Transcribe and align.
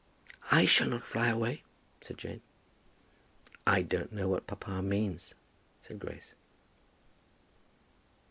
"I 0.49 0.65
shall 0.65 0.87
not 0.89 1.05
fly 1.05 1.27
away," 1.29 1.61
said 2.01 2.17
Jane. 2.17 2.41
"I 3.67 3.83
don't 3.83 4.11
know 4.11 4.27
what 4.27 4.47
papa 4.47 4.81
means," 4.81 5.35
said 5.83 5.99
Grace. 5.99 6.33